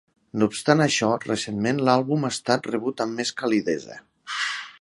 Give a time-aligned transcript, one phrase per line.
[0.43, 4.03] No obstant això, recentment l'àlbum ha estat rebut amb més calidesa.